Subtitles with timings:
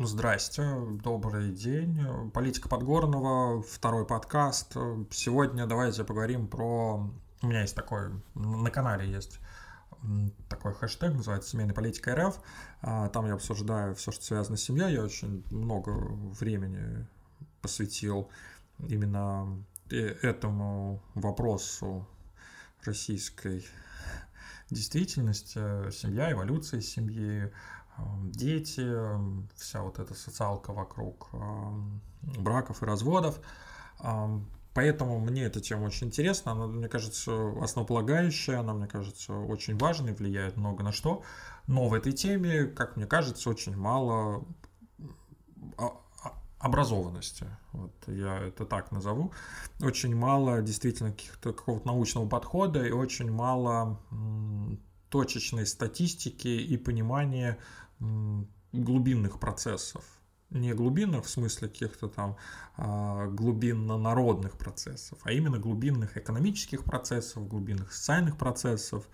[0.00, 0.62] Здрасте,
[1.02, 2.30] добрый день.
[2.30, 4.76] Политика Подгорного, второй подкаст.
[5.10, 7.10] Сегодня давайте поговорим про...
[7.42, 9.40] У меня есть такой, на канале есть
[10.48, 12.38] такой хэштег, называется «Семейная политика РФ».
[12.80, 14.92] А, там я обсуждаю все, что связано с семьей.
[14.92, 17.04] Я очень много времени
[17.60, 18.30] посвятил
[18.86, 19.48] именно
[19.90, 22.06] э, этому вопросу
[22.84, 23.66] российской
[24.70, 27.50] действительности, семья, эволюция семьи,
[28.24, 28.88] дети,
[29.56, 31.30] вся вот эта социалка вокруг
[32.22, 33.40] браков и разводов.
[34.74, 40.14] Поэтому мне эта тема очень интересна, она, мне кажется, основополагающая, она, мне кажется, очень важной,
[40.14, 41.22] влияет много на что.
[41.66, 44.44] Но в этой теме, как мне кажется, очень мало
[46.60, 47.46] образованности.
[47.72, 49.32] Вот я это так назову.
[49.80, 54.00] Очень мало действительно каких-то какого-то научного подхода и очень мало
[55.08, 57.58] точечной статистики и понимания
[58.72, 60.04] глубинных процессов.
[60.50, 62.36] Не глубинных в смысле каких-то там
[62.76, 69.06] а, глубинно-народных процессов, а именно глубинных экономических процессов, глубинных социальных процессов,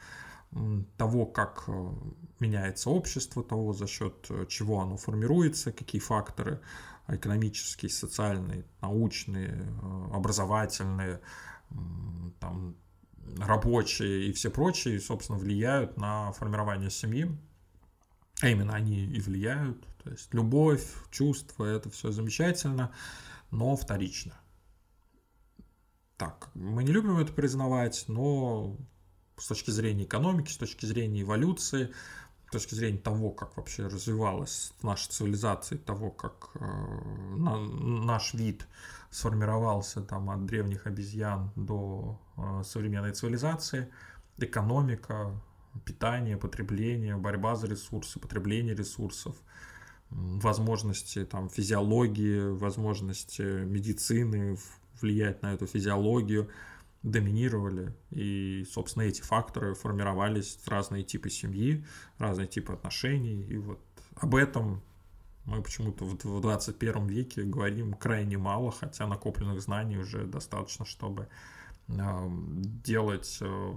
[0.97, 1.93] того, как э,
[2.39, 6.61] меняется общество, того, за счет э, чего оно формируется, какие факторы
[7.09, 11.21] экономические, социальные, научные, э, образовательные,
[12.39, 12.77] там,
[13.39, 17.37] рабочие и все прочие, собственно, влияют на формирование семьи,
[18.41, 19.87] а именно они и влияют.
[20.03, 22.93] То есть любовь, чувства, это все замечательно,
[23.51, 24.35] но вторично.
[26.17, 28.77] Так, мы не любим это признавать, но
[29.37, 31.93] с точки зрения экономики, с точки зрения эволюции,
[32.49, 38.69] с точки зрения того, как вообще развивалась наша цивилизация, того, как э, на, наш вид
[39.11, 43.91] сформировался там от древних обезьян до э, современной цивилизации,
[44.39, 45.33] экономика,
[45.85, 49.37] питание, потребление, борьба за ресурсы, потребление ресурсов,
[50.11, 54.57] возможности там, физиологии, возможности медицины
[55.01, 56.49] влиять на эту физиологию
[57.03, 57.95] доминировали.
[58.11, 61.85] И, собственно, эти факторы формировались разные типы семьи,
[62.19, 63.45] разные типы отношений.
[63.45, 63.81] И вот
[64.17, 64.83] об этом
[65.45, 71.29] мы почему-то в 21 веке говорим крайне мало, хотя накопленных знаний уже достаточно, чтобы
[71.87, 73.73] делать э,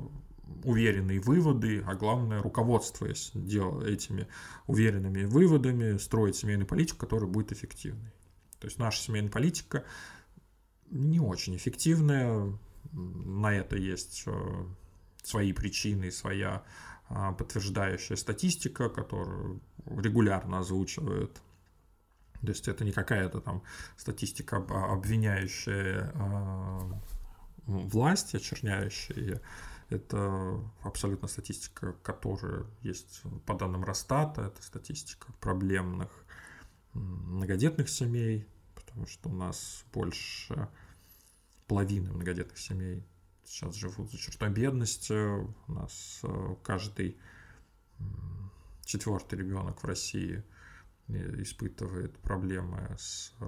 [0.63, 4.27] уверенные выводы, а главное, руководствуясь этими
[4.65, 8.11] уверенными выводами, строить семейную политику, которая будет эффективной.
[8.59, 9.83] То есть наша семейная политика
[10.89, 12.57] не очень эффективная,
[12.91, 14.65] на это есть э,
[15.21, 16.63] свои причины, своя
[17.09, 21.41] а, подтверждающая статистика, которую регулярно озвучивают.
[22.41, 23.63] То есть это не какая-то там
[23.95, 27.01] статистика, обвиняющая а,
[27.65, 29.41] власть, очерняющая
[29.89, 36.09] это абсолютно статистика, которая есть по данным Росстата, это статистика проблемных
[36.93, 40.67] многодетных семей, потому что у нас больше
[41.67, 43.05] половины многодетных семей
[43.45, 45.13] сейчас живут за чертой бедности.
[45.13, 47.17] У нас э, каждый
[48.83, 50.43] четвертый ребенок в России
[51.07, 53.45] э, испытывает проблемы с э,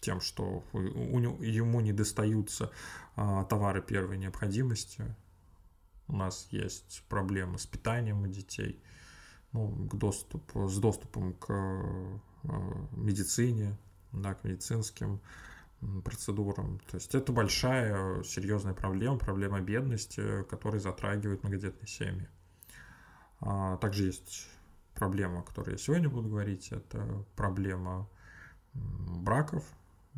[0.00, 2.70] тем, что у, ему не достаются
[3.16, 5.04] а, товары первой необходимости.
[6.06, 8.82] У нас есть проблемы с питанием у детей,
[9.52, 12.20] ну, к доступу, с доступом к а,
[12.92, 13.76] медицине,
[14.12, 15.20] да, к медицинским
[16.04, 16.80] процедурам.
[16.90, 22.28] То есть это большая, серьезная проблема, проблема бедности, которая затрагивает многодетные семьи.
[23.40, 24.48] А, также есть
[24.94, 28.08] проблема, о которой я сегодня буду говорить, это проблема
[28.74, 29.64] браков,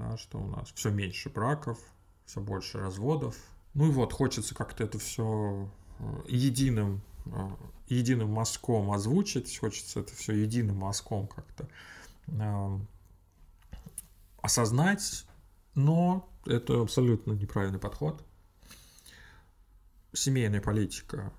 [0.00, 1.78] да, что у нас все меньше браков,
[2.24, 3.36] все больше разводов.
[3.74, 7.48] Ну и вот, хочется как-то это все э, единым, э,
[7.88, 11.68] единым мазком озвучить, хочется это все единым мазком как-то
[12.28, 12.78] э,
[14.42, 15.26] осознать,
[15.74, 18.24] но это абсолютно неправильный подход.
[20.12, 21.32] Семейная политика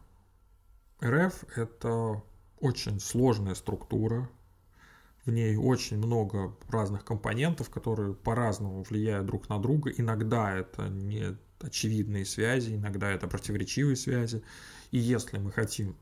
[1.04, 2.22] РФ– это
[2.60, 4.30] очень сложная структура,
[5.26, 9.92] в ней очень много разных компонентов, которые по-разному влияют друг на друга.
[9.92, 14.44] Иногда это не очевидные связи, иногда это противоречивые связи.
[14.90, 15.96] И если мы хотим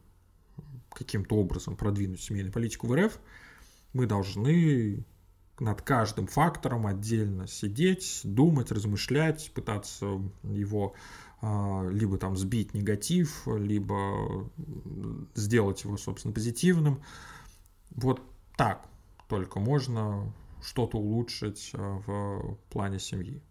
[0.91, 3.19] каким-то образом продвинуть семейную политику в РФ,
[3.93, 5.05] мы должны
[5.59, 10.93] над каждым фактором отдельно сидеть, думать, размышлять, пытаться его
[11.41, 14.49] а, либо там сбить негатив, либо
[15.35, 17.03] сделать его, собственно, позитивным.
[17.91, 18.21] Вот
[18.55, 18.88] так
[19.29, 23.41] только можно что-то улучшить э, в плане семьи.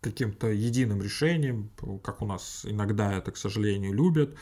[0.00, 1.70] Каким-то единым решением,
[2.02, 4.36] как у нас иногда это, к сожалению, любят,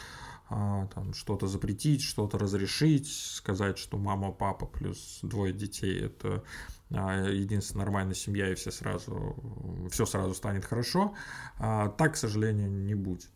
[0.49, 6.43] а, там что-то запретить, что-то разрешить, сказать, что мама, папа плюс двое детей– это
[6.91, 9.37] а, единственная нормальная семья, и все сразу,
[9.91, 11.15] все сразу станет хорошо,
[11.59, 13.31] а, так, к сожалению, не будет.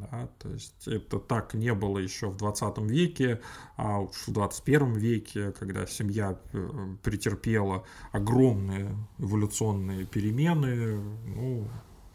[0.00, 3.40] Да, то есть это так не было еще в 20 веке,
[3.76, 10.96] а уж в 21 веке, когда семья э, претерпела огромные эволюционные перемены,
[11.26, 11.68] ну,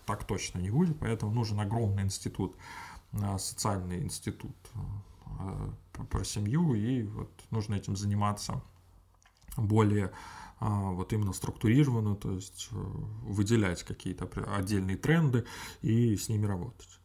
[0.06, 2.56] так точно не будет, поэтому нужен огромный институт,
[3.14, 4.56] а, социальный институт
[5.26, 5.72] а,
[6.10, 8.62] про семью, и вот нужно этим заниматься
[9.58, 10.12] более
[10.60, 15.46] вот именно структурированно, то есть э, выделять какие-то отдельные тренды
[15.82, 16.99] и с ними работать.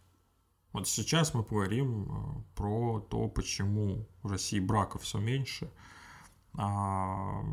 [0.74, 5.72] Вот сейчас мы поговорим э, про то, почему в России браков все меньше,
[6.52, 7.44] а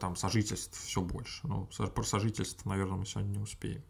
[0.00, 1.46] там, сожительств все больше.
[1.48, 3.82] Ну, про сожительство, наверное, мы сегодня не успеем.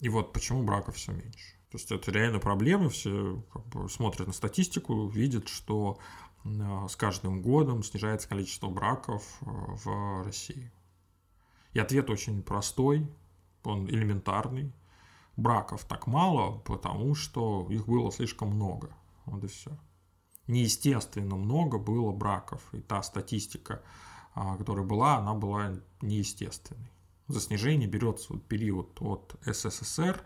[0.00, 1.54] И вот почему браков все меньше.
[1.70, 6.00] То есть это реально проблемы, все как бы, смотрят на статистику, видят, что
[6.44, 10.72] э, с каждым годом снижается количество браков э, в России.
[11.72, 13.08] И ответ очень простой,
[13.62, 14.72] он элементарный
[15.36, 18.90] браков так мало, потому что их было слишком много.
[19.26, 19.76] Вот и все.
[20.46, 22.62] Неестественно много было браков.
[22.72, 23.82] И та статистика,
[24.34, 26.90] а, которая была, она была неестественной.
[27.28, 30.22] За снижение берется период от СССР,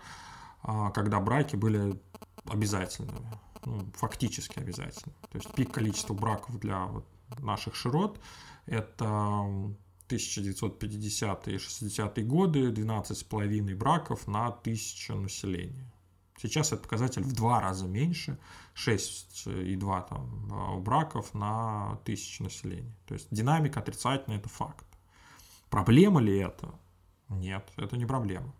[0.62, 2.00] а, когда браки были
[2.44, 5.16] обязательными, ну, фактически обязательными.
[5.30, 6.88] То есть пик количества браков для
[7.38, 8.20] наших широт–
[8.66, 9.46] это
[10.08, 15.92] 1950-е и 60-е годы 12,5 браков на тысячу населения.
[16.40, 18.38] Сейчас этот показатель в два раза меньше,
[18.74, 22.94] 6,2 там, а, браков на тысячу населения.
[23.06, 24.86] То есть динамика отрицательная, это факт.
[25.68, 26.72] Проблема ли это?
[27.28, 28.54] Нет, это не проблема.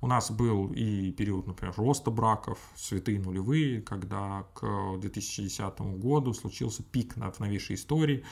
[0.00, 6.82] У нас был и период, например, роста браков, святые нулевые, когда к 2010 году случился
[6.82, 8.24] пик в новейшей истории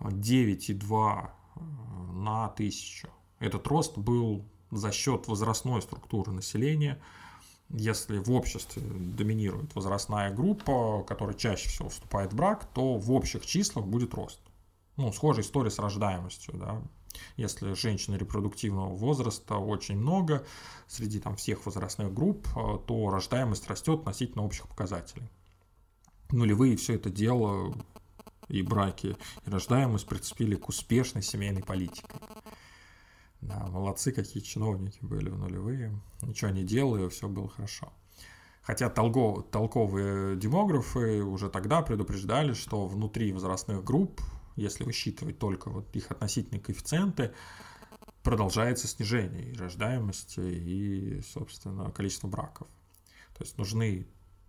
[0.00, 3.08] 9,2 на тысячу.
[3.38, 7.00] Этот рост был за счет возрастной структуры населения.
[7.68, 13.46] Если в обществе доминирует возрастная группа, которая чаще всего вступает в брак, то в общих
[13.46, 14.40] числах будет рост.
[14.96, 16.82] Ну, схожая история с рождаемостью, да.
[17.36, 20.44] Если женщины репродуктивного возраста очень много
[20.86, 22.46] среди там всех возрастных групп,
[22.86, 25.28] то рождаемость растет относительно общих показателей.
[26.30, 27.74] Нулевые все это дело
[28.50, 29.16] и браки,
[29.46, 32.08] и рождаемость прицепили к успешной семейной политике.
[33.40, 35.98] Да, молодцы, какие чиновники были в нулевые.
[36.22, 37.92] Ничего не делали, все было хорошо.
[38.62, 44.20] Хотя толго, толковые демографы уже тогда предупреждали, что внутри возрастных групп,
[44.56, 47.32] если высчитывать только вот их относительные коэффициенты,
[48.22, 52.68] продолжается снижение и рождаемости, и, собственно, количества браков.
[53.38, 54.06] То есть нужны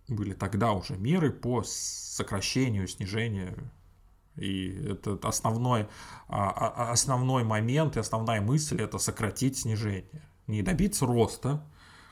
[0.08, 3.70] были тогда уже меры по сокращению, снижению
[4.36, 5.88] и это основной,
[6.28, 10.22] а, а, а, основной момент и основная мысль– это сократить снижение.
[10.46, 11.64] Не добиться роста,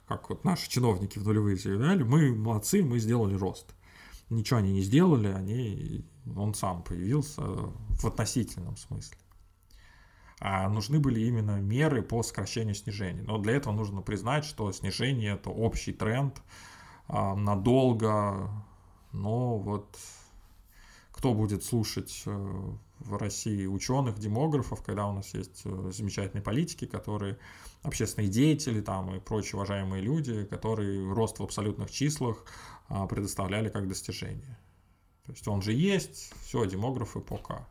[0.07, 3.75] как вот наши чиновники в нулевые заявляли, мы молодцы, мы сделали рост.
[4.29, 6.05] Ничего они не сделали, они,
[6.37, 9.17] он сам появился в относительном смысле.
[10.41, 13.23] А нужны были именно меры по сокращению снижения.
[13.23, 16.41] Но для этого нужно признать, что снижение– это общий тренд
[17.09, 18.51] надолго,
[19.13, 19.99] но вот
[21.21, 26.87] кто будет слушать э, в России ученых, демографов, когда у нас есть э, замечательные политики,
[26.87, 27.39] которые
[27.83, 32.47] общественные деятели там и прочие уважаемые люди, которые рост в абсолютных числах
[32.89, 34.59] а, предоставляли как достижение.
[35.27, 37.69] То есть он же есть, все, демографы пока.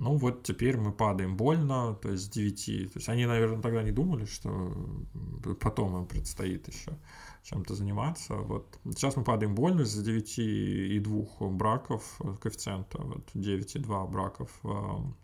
[0.00, 2.92] Ну вот теперь мы падаем больно, то есть с 9.
[2.94, 4.74] То есть они, наверное, тогда не думали, что
[5.60, 6.96] потом им предстоит еще
[7.42, 8.34] чем-то заниматься.
[8.34, 8.78] Вот.
[8.84, 15.14] Сейчас мы падаем больно из-за 9 и 2 браков коэффициента, вот 9,2 браков в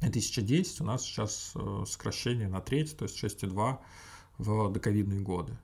[0.00, 3.78] 2010 у нас сейчас э, сокращение на треть, то есть 6,2
[4.38, 5.56] в доковидные годы.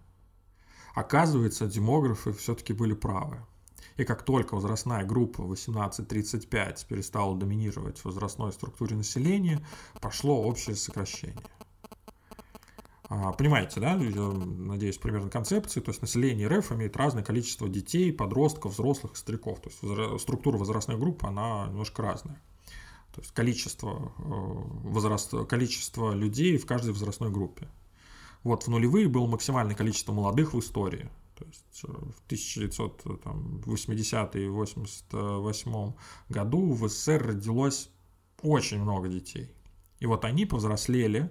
[0.95, 3.45] Оказывается, демографы все-таки были правы.
[3.97, 9.65] И как только возрастная группа 18-35 перестала доминировать в возрастной структуре населения,
[10.01, 11.37] пошло общее сокращение.
[13.09, 18.13] А, понимаете, да, я надеюсь, примерно концепции, то есть население РФ имеет разное количество детей,
[18.13, 22.41] подростков, взрослых, стариков, то есть структура возрастной группы, она немножко разная.
[23.15, 27.69] То есть количество, э, возраст, количество людей в каждой возрастной группе.
[28.43, 31.09] Вот в нулевые было максимальное количество молодых в истории.
[31.37, 35.93] То есть э, в 1980 и 88
[36.29, 37.91] году в СССР родилось
[38.43, 39.51] очень много детей.
[40.01, 41.31] И вот они повзрослели,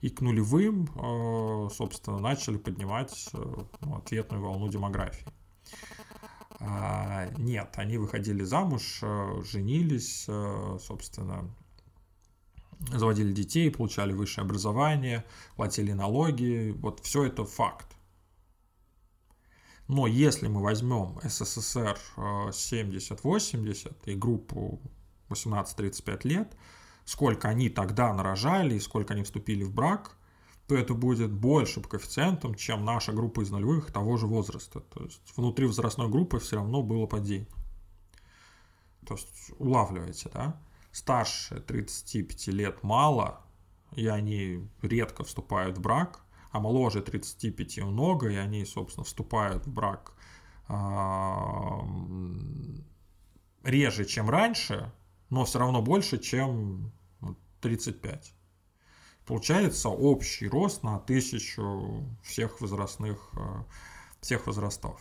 [0.00, 5.26] и к нулевым, э, собственно, начали поднимать э, ну, ответную волну демографии.
[6.60, 11.50] А, нет, они выходили замуж, э, женились, э, собственно,
[12.92, 15.24] заводили детей, получали высшее образование,
[15.56, 16.74] платили налоги.
[16.78, 17.86] Вот все это факт.
[19.90, 24.80] Но если мы возьмем СССР 70-80 э, и группу
[25.30, 26.56] 18-35 лет,
[27.04, 30.16] сколько они тогда нарожали и сколько они вступили в брак,
[30.68, 34.78] то это будет больше по коэффициентам, чем наша группа из нулевых того же возраста.
[34.78, 37.48] То есть внутри возрастной группы все равно было падение.
[39.04, 40.60] То есть улавливаете, да?
[40.92, 43.40] Старше 35 лет мало,
[43.96, 46.20] и они редко вступают в брак,
[46.50, 50.14] а моложе 35 много, и они, собственно, вступают в брак
[50.68, 51.84] а,
[53.62, 54.92] реже, чем раньше,
[55.30, 56.92] но все равно больше, чем
[57.60, 58.34] 35.
[59.26, 63.64] Получается общий рост на тысячу всех возрастных, э,
[64.20, 65.00] всех возрастов.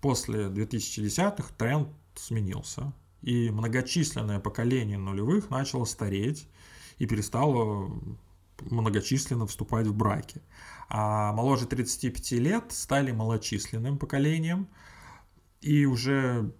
[0.00, 6.48] После 2010-х тренд сменился, и многочисленное поколение нулевых начало стареть
[6.98, 7.92] и перестало
[8.70, 10.42] многочисленно вступать в браки.
[10.88, 14.68] А моложе 35 лет стали малочисленным поколением
[15.60, 16.52] и уже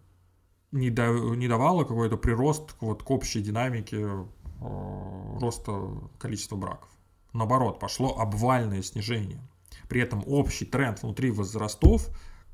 [0.70, 4.26] не, давало какой-то прирост вот к общей динамике
[4.62, 6.88] Э, роста количества браков.
[7.32, 9.40] Наоборот, пошло обвальное снижение.
[9.88, 12.08] При этом общий тренд внутри возрастов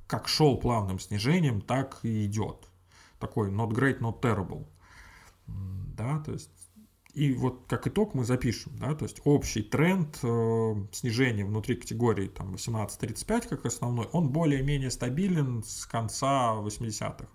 [0.06, 2.66] как шел плавным снижением, так и идет.
[3.18, 4.66] Такой not great, not terrible.
[5.46, 6.50] Да, то есть
[7.18, 12.28] и вот как итог мы запишем, да, то есть общий тренд э, снижения внутри категории
[12.28, 17.26] там 18-35 как основной, он более-менее стабилен с конца 80-х.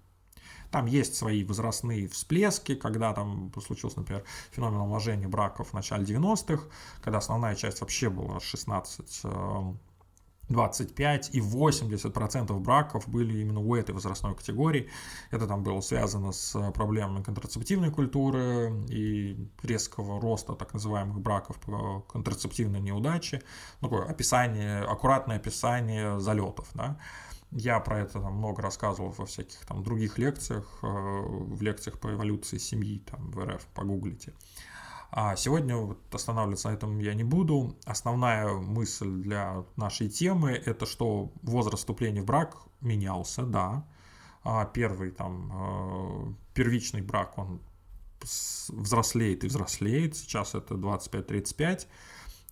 [0.71, 6.63] Там есть свои возрастные всплески, когда там случился, например, феномен умножения браков в начале 90-х,
[7.01, 9.21] когда основная часть вообще была 16
[10.49, 14.89] 25 эм, и 80% браков были именно у этой возрастной категории.
[15.31, 22.01] Это там было связано с проблемами контрацептивной культуры и резкого роста так называемых браков по
[22.01, 23.41] контрацептивной неудаче.
[23.79, 26.69] Такое описание, аккуратное описание залетов.
[26.73, 26.97] Да?
[27.55, 32.11] Я про это там много рассказывал во всяких там других лекциях, э, в лекциях по
[32.11, 34.33] эволюции семьи, там в РФ, погуглите.
[35.15, 37.77] А сегодня вот останавливаться на этом я не буду.
[37.85, 43.85] Основная мысль для нашей темы– это что возраст вступления в брак менялся, да.
[44.43, 47.61] А первый там э, первичный брак, он
[48.69, 50.15] взрослеет и взрослеет.
[50.15, 51.87] Сейчас это 25-35,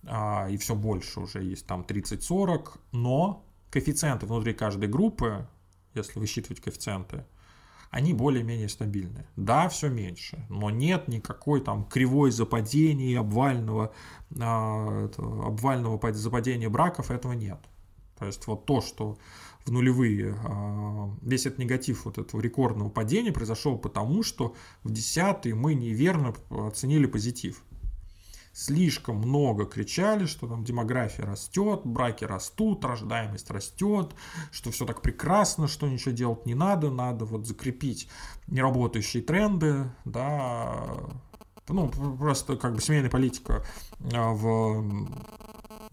[0.06, 5.48] а, и все больше уже есть там 30-40, но коэффициенты внутри каждой группы,
[5.94, 7.26] если высчитывать коэффициенты,
[7.92, 9.26] они более-менее стабильны.
[9.36, 13.92] Да, все меньше, но нет никакой там кривой западения, обвального,
[14.34, 17.58] э, обвального западения браков, этого нет.
[18.18, 19.18] То есть вот то, что
[19.66, 25.54] в нулевые, э, весь этот негатив вот этого рекордного падения произошел потому, что в десятые
[25.54, 27.62] мы неверно оценили позитив
[28.52, 34.14] слишком много кричали, что там демография растет, браки растут, рождаемость растет,
[34.50, 38.08] что все так прекрасно, что ничего делать не надо, надо вот закрепить
[38.46, 40.84] неработающие тренды, да,
[41.68, 43.64] ну, просто как бы семейная политика
[44.12, 45.08] а, в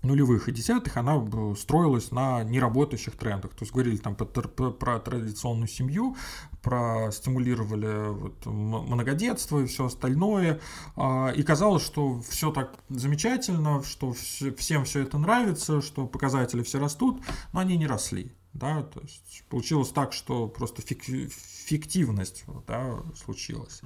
[0.03, 1.21] нулевых и десятых, она
[1.55, 3.51] строилась на неработающих трендах.
[3.51, 6.15] То есть говорили там про, про, про традиционную семью,
[6.61, 10.61] про стимулировали вот, многодетство и все остальное.
[10.95, 14.13] А, и казалось, что все так замечательно, что
[14.57, 17.21] всем все это нравится, что показатели все растут,
[17.53, 18.31] но они не росли.
[18.53, 23.81] Да, то есть получилось так, что просто фик, фиктивность да, случилась.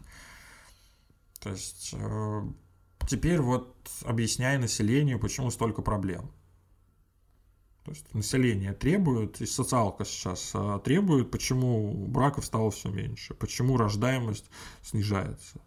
[1.41, 2.41] То есть э,
[3.07, 6.31] теперь вот объясняй населению, почему столько проблем.
[7.83, 13.75] То есть население требует, и социалка сейчас а, требует, почему браков стало все меньше, почему
[13.75, 14.45] рождаемость
[14.81, 15.59] снижается.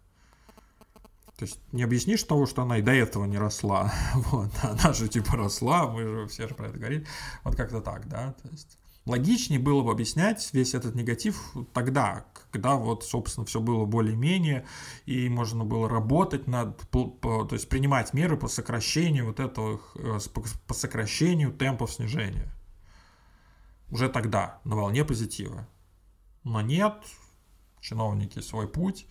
[1.37, 3.93] То есть не объяснишь того, что она и до этого не росла.
[4.15, 7.05] Вот, она же типа росла, мы же все же про это говорили.
[7.43, 8.33] Вот как-то так, да.
[8.41, 11.39] То есть логичнее было бы объяснять весь этот негатив
[11.71, 14.65] тогда, когда вот, собственно, все было более-менее,
[15.05, 20.17] и можно было работать над, то есть принимать меры по сокращению вот этого, э,
[20.67, 22.51] по сокращению темпов снижения.
[23.89, 25.67] Уже тогда, на волне позитива.
[26.43, 26.95] Но нет,
[27.79, 29.07] чиновники свой путь,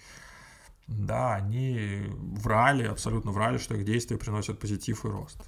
[0.86, 5.38] да, они врали, абсолютно врали, что их действия приносят позитив и рост.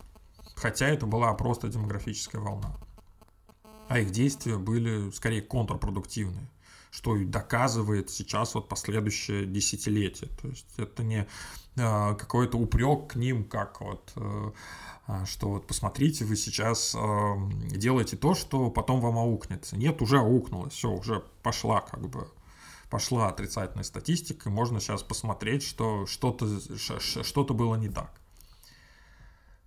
[0.57, 2.77] Хотя это была просто демографическая волна
[3.89, 6.49] а их действия были скорее контрпродуктивны.
[6.91, 10.31] Что и доказывает сейчас вот последующее десятилетие.
[10.41, 11.27] То есть это не
[11.77, 14.53] э, какой-то упрек к ним, как вот э,
[15.07, 16.99] а, что вот посмотрите, вы сейчас э,
[17.71, 19.77] делаете то, что потом вам аукнется.
[19.77, 22.29] Нет, уже аукнулось, все, уже пошла как бы
[22.91, 26.47] пошла отрицательная статистика, можно сейчас посмотреть, что что-то
[26.79, 28.19] что было не так.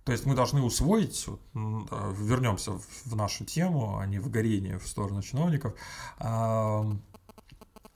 [0.04, 2.72] То есть мы должны усвоить, вот, вернемся
[3.04, 5.74] в нашу тему, а не в горение в сторону чиновников,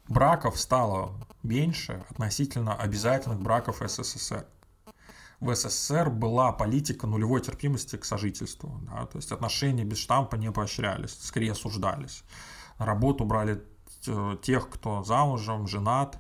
[0.09, 4.47] браков стало меньше относительно обязательных браков СССР.
[5.41, 8.81] В СССР была политика нулевой терпимости к сожительству.
[8.83, 12.25] Да, то есть отношения без штампа не поощрялись, скорее осуждались.
[12.79, 13.63] Работу брали
[14.07, 16.19] э, тех, кто замужем, женат,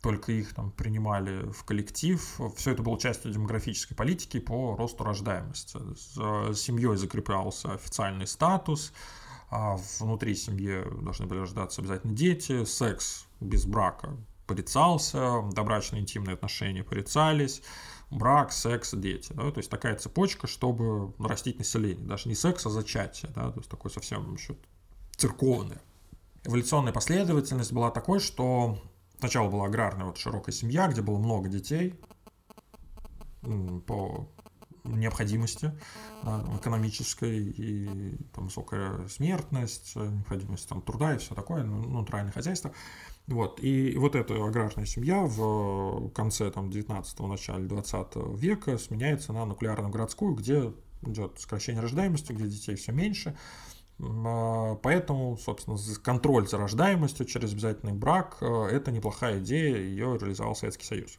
[0.00, 2.40] только их там принимали в коллектив.
[2.56, 5.78] Все это было частью демографической политики по росту рождаемости.
[5.94, 8.92] С семьей закреплялся официальный статус,
[9.52, 14.16] а внутри семьи должны были рождаться обязательно дети, секс без брака
[14.46, 17.62] порицался, добрачные интимные отношения порицались,
[18.10, 19.32] брак, секс, дети.
[19.32, 19.50] Да?
[19.50, 22.04] То есть такая цепочка, чтобы нарастить население.
[22.06, 23.30] Даже не секс, а зачатие.
[23.34, 23.52] Да?
[23.52, 24.56] То есть такой совсем еще
[25.16, 25.78] церковный.
[26.44, 28.78] Эволюционная последовательность была такой, что
[29.22, 31.94] Сначала была аграрная вот широкая семья, где было много детей
[33.86, 34.28] по
[34.84, 35.72] необходимости
[36.22, 42.72] да, экономической и там, высокая смертность, необходимость там, труда и все такое, ну, натуральное хозяйство.
[43.26, 43.62] Вот.
[43.62, 49.92] И вот эта аграрная семья в конце там, 19-го, начале 20 века сменяется на нуклеарную
[49.92, 50.72] городскую, где
[51.02, 53.36] идет сокращение рождаемости, где детей все меньше,
[54.00, 60.56] а, поэтому, собственно, контроль за рождаемостью через обязательный брак э,– это неплохая идея, ее реализовал
[60.56, 61.18] Советский Союз.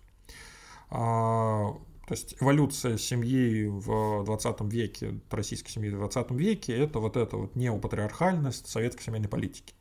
[2.07, 7.38] То есть эволюция семьи в 20 веке, российской семьи в 20 веке– это вот эта
[7.38, 9.74] вот неопатриархальность советской семейной политики.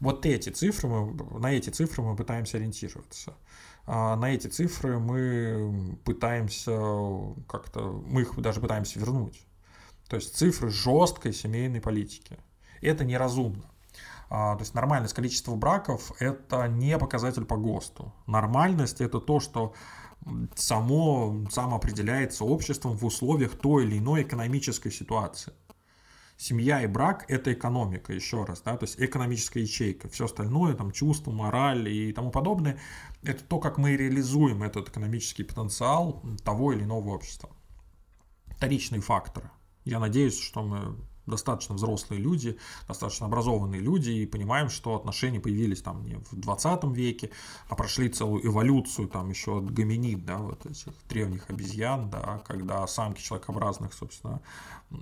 [0.00, 3.34] Вот эти цифры, мы, на эти цифры мы пытаемся ориентироваться.
[3.86, 6.72] А на эти цифры мы пытаемся
[7.48, 9.40] как-то, мы их даже пытаемся вернуть.
[10.08, 12.38] То есть цифры жесткой семейной политики.
[12.80, 13.64] Это неразумно.
[14.28, 18.12] А, то есть нормальность количества браков– это не показатель по ГОСТу.
[18.26, 19.72] Нормальность– это то, что
[20.54, 25.52] само, само определяется обществом в условиях той или иной экономической ситуации.
[26.38, 30.08] Семья и брак– это экономика, еще раз, да, то есть экономическая ячейка.
[30.10, 32.78] Все остальное, там, чувство, мораль и тому подобное–
[33.22, 37.48] это то, как мы реализуем этот экономический потенциал того или иного общества.
[38.48, 39.50] Вторичные факторы.
[39.84, 42.58] Я надеюсь, что мы достаточно взрослые люди,
[42.88, 47.30] достаточно образованные люди и понимаем, что отношения появились там не в 20 веке,
[47.68, 52.86] а прошли целую эволюцию там еще от гоминид, да, вот этих древних обезьян, да, когда
[52.86, 54.40] самки человекообразных, собственно,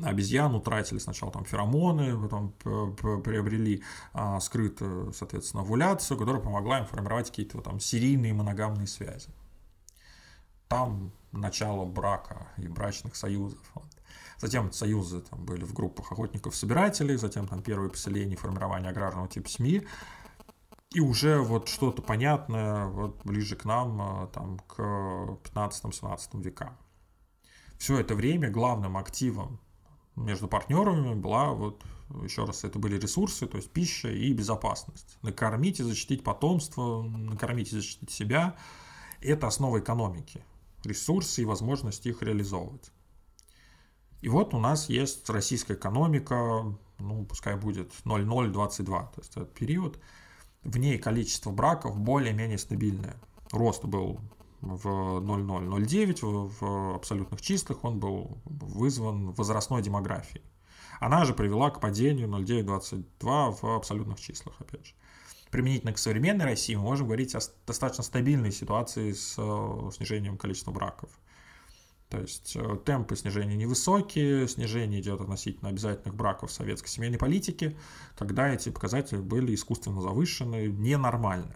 [0.02, 2.52] обезьян утратили сначала там феромоны, потом
[3.22, 3.82] приобрели
[4.12, 9.28] а, скрытую, соответственно, овуляцию, которая помогла им формировать какие-то там серийные моногамные связи.
[10.68, 13.60] Там начало брака и брачных союзов.
[13.74, 13.84] Вот.
[14.38, 19.86] Затем союзы там были в группах охотников-собирателей, затем там первые поселения, формирование аграрного типа семьи.
[20.92, 26.76] И уже вот что-то понятное вот ближе к нам, а, там, к 15-17 векам.
[27.78, 29.60] Все это время главным активом
[30.14, 31.82] между партнерами была вот
[32.22, 35.18] еще раз, это были ресурсы, то есть пища и безопасность.
[35.22, 38.56] Накормить и защитить потомство, накормить и защитить себя–
[39.20, 40.44] это основа экономики.
[40.84, 42.92] Ресурсы и возможность их реализовывать.
[44.24, 46.64] И вот у нас есть российская экономика,
[46.98, 50.00] ну, пускай будет 0,022, то есть этот период.
[50.62, 53.16] В ней количество браков более-менее стабильное.
[53.52, 54.22] Рост был
[54.62, 60.42] в 0,009 в, абсолютных числах, он был вызван возрастной демографией.
[61.00, 64.94] Она же привела к падению 0,922 в абсолютных числах, опять же.
[65.50, 70.72] Применительно к современной России мы можем говорить о достаточно стабильной ситуации с э, снижением количества
[70.72, 71.10] браков.
[72.08, 77.76] То есть э, темпы снижения невысокие, снижение идет относительно обязательных браков советской семейной политике,
[78.16, 81.54] когда эти показатели были искусственно завышены, ненормально.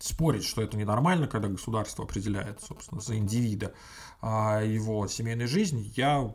[0.00, 3.74] Спорить, что это ненормально, когда государство определяет, собственно, за индивида
[4.20, 6.34] а его семейной жизнь, я,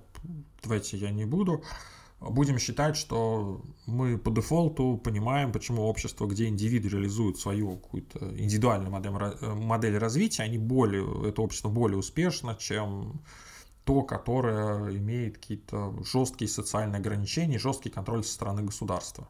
[0.61, 1.63] давайте я не буду
[2.29, 8.91] будем считать, что мы по дефолту понимаем, почему общество, где индивиды реализуют свою какую-то индивидуальную
[8.91, 9.11] модель,
[9.55, 13.21] модель развития, они более, это общество более успешно, чем
[13.85, 19.27] то, которое имеет какие-то жесткие социальные ограничения, жесткий контроль со стороны государства.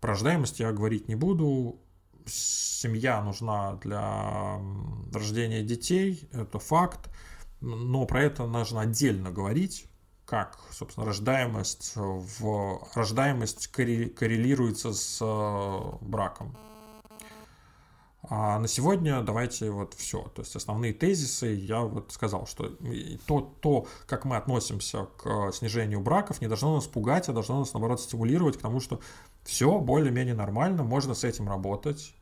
[0.00, 1.80] Про рождаемость я говорить не буду.
[2.26, 4.60] Семья нужна для
[5.12, 7.08] рождения детей, это факт,
[7.60, 9.86] но про это нужно отдельно говорить,
[10.26, 16.56] как, собственно, рождаемость, в, рождаемость коррелируется с браком.
[18.28, 20.22] А на сегодня давайте вот все.
[20.34, 22.76] То есть основные тезисы я вот сказал, что
[23.26, 27.72] то, то, как мы относимся к снижению браков, не должно нас пугать, а должно нас,
[27.72, 29.00] наоборот, стимулировать к тому, что
[29.44, 32.14] все более-менее нормально, можно с этим работать.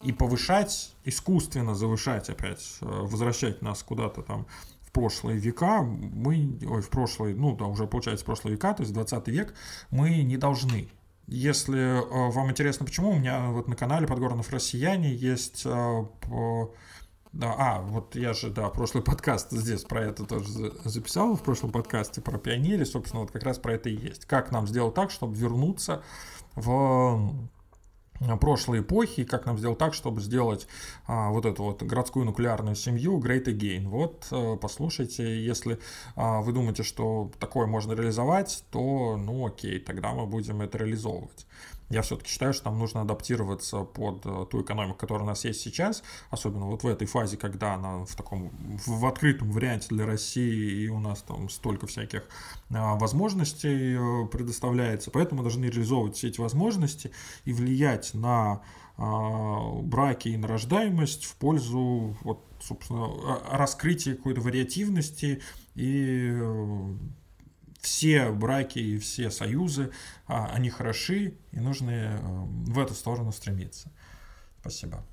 [0.00, 4.46] И повышать, искусственно завышать опять, э, возвращать нас куда-то там
[4.92, 9.28] прошлые века, мы, ой, в прошлые, ну да, уже получается прошлые века, то есть 20
[9.28, 9.54] век,
[9.90, 10.88] мы не должны.
[11.26, 16.04] Если э, вам интересно, почему, у меня вот на канале Подгорнов Россияне есть э,
[17.32, 21.72] да, а, вот я же, да, прошлый подкаст здесь про это тоже записал, в прошлом
[21.72, 24.26] подкасте про пионере, собственно, вот как раз про это и есть.
[24.26, 26.02] Как нам сделать так, чтобы вернуться
[26.54, 27.48] в
[28.40, 30.66] прошлой эпохи, как нам сделать так, чтобы сделать
[31.06, 33.88] а, вот эту вот городскую нуклеарную семью Great Again.
[33.88, 35.78] Вот, а, послушайте, если
[36.16, 41.46] а, вы думаете, что такое можно реализовать, то, ну окей, тогда мы будем это реализовывать.
[41.88, 45.60] Я все-таки считаю, что нам нужно адаптироваться под э, ту экономику, которая у нас есть
[45.60, 48.50] сейчас, особенно вот в этой фазе, когда она в таком,
[48.86, 52.28] в открытом варианте для России, и у нас там столько всяких
[52.70, 55.10] а, возможностей э, предоставляется.
[55.10, 57.12] Поэтому мы должны реализовывать все эти возможности
[57.44, 58.62] и влиять на
[58.96, 63.08] а, браки и на рождаемость в пользу вот, собственно,
[63.50, 65.42] раскрытия какой-то вариативности
[65.74, 66.94] и э,
[67.82, 69.90] все браки и все союзы,
[70.26, 73.90] а, они хороши, и нужно э, в эту сторону стремиться.
[74.60, 75.04] Спасибо.